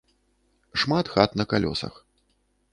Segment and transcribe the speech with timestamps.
[0.79, 1.95] Шмат хат на калёсах.